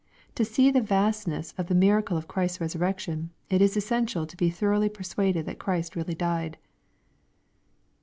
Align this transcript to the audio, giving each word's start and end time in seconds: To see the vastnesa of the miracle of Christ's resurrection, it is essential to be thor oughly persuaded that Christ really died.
To 0.33 0.43
see 0.43 0.71
the 0.71 0.81
vastnesa 0.81 1.53
of 1.59 1.67
the 1.67 1.75
miracle 1.75 2.17
of 2.17 2.27
Christ's 2.27 2.59
resurrection, 2.59 3.29
it 3.51 3.61
is 3.61 3.77
essential 3.77 4.25
to 4.25 4.35
be 4.35 4.49
thor 4.49 4.71
oughly 4.73 4.91
persuaded 4.91 5.45
that 5.45 5.59
Christ 5.59 5.95
really 5.95 6.15
died. 6.15 6.57